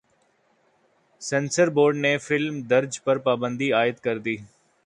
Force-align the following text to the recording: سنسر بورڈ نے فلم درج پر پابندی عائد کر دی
سنسر 1.21 1.69
بورڈ 1.69 1.95
نے 1.97 2.17
فلم 2.17 2.61
درج 2.69 3.01
پر 3.03 3.17
پابندی 3.25 3.71
عائد 3.73 3.99
کر 3.99 4.17
دی 4.19 4.35